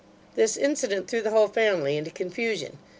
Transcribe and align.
This 0.33 0.57
incident 0.57 1.07
threw 1.07 1.21
the 1.21 1.29
whole 1.29 1.47
family 1.47 1.95
into 1.95 2.09
confusion. 2.09 2.79